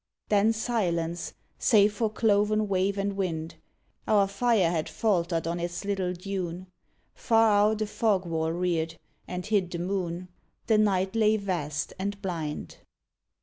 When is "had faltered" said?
4.71-5.45